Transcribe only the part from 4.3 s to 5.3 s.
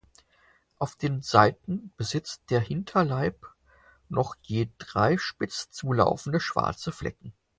je drei